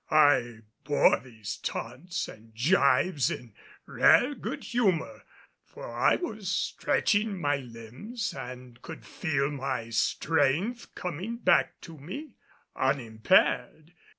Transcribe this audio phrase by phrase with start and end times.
[0.09, 3.53] I bore these taunts and gibes in
[3.85, 5.25] rare good humor,
[5.63, 12.31] for I was stretching my limbs and could feel my strength coming back to me
[12.75, 13.93] unimpaired.